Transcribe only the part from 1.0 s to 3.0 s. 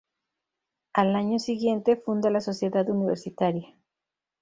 año siguiente funda la Sociedad